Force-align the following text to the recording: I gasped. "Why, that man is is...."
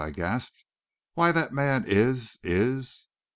I 0.03 0.09
gasped. 0.09 0.65
"Why, 1.13 1.31
that 1.31 1.53
man 1.53 1.83
is 1.87 2.39
is...." 2.41 3.05